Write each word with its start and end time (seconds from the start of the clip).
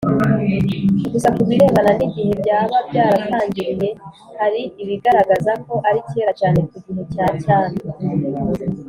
gusa 1.13 1.27
kubirebana 1.35 1.91
n'igihe 1.97 2.31
byaba 2.41 2.77
byaratangiriye 2.89 3.89
hari 4.39 4.61
ibigaragaza 4.81 5.51
ko 5.65 5.73
ari 5.89 5.99
kera 6.09 6.31
cyane 6.39 6.59
ku 6.69 6.75
gihe 6.85 7.01
cya 7.13 7.25
cyami, 7.43 7.77